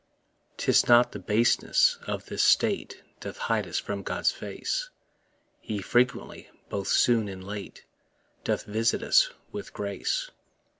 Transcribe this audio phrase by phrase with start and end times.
[0.57, 4.89] 'Tis not the baseness of this state Doth hide us from God's face;
[5.59, 7.85] He frequently, both soon and late,
[8.43, 10.31] Doth visit us with grace.